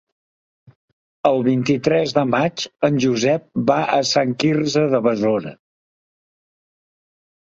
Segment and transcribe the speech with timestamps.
[1.29, 5.53] El vint-i-tres de maig en Josep va a Sant Quirze de Besora.